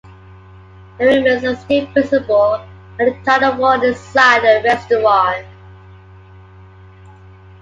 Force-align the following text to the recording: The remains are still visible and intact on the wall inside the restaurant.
The 0.97 1.05
remains 1.05 1.43
are 1.43 1.55
still 1.55 1.85
visible 1.93 2.55
and 2.97 3.09
intact 3.15 3.43
on 3.43 3.55
the 3.55 3.61
wall 3.61 3.83
inside 3.83 4.39
the 4.39 4.63
restaurant. 4.63 5.45